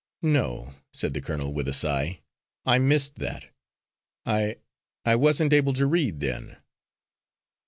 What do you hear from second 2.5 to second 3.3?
"I missed